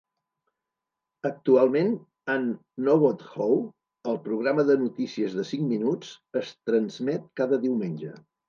Actualment, 1.29 1.91
An 2.37 2.47
Nowodhow, 2.87 3.51
el 4.15 4.19
programa 4.29 4.67
de 4.73 4.79
notícies 4.87 5.39
de 5.41 5.47
cinc 5.53 5.69
minuts, 5.77 6.19
es 6.43 6.53
transmet 6.73 7.33
cada 7.43 7.65
diumenge. 7.69 8.15